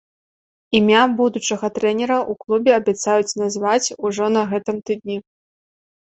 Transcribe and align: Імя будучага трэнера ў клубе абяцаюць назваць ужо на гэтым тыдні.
Імя 0.77 1.01
будучага 1.19 1.69
трэнера 1.75 2.17
ў 2.31 2.47
клубе 2.47 2.71
абяцаюць 2.79 3.37
назваць 3.43 3.93
ужо 4.09 4.25
на 4.35 4.43
гэтым 4.55 4.77
тыдні. 4.91 5.17